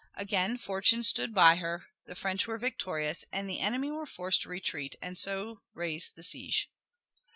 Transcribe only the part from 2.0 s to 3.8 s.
the French were victorious, and the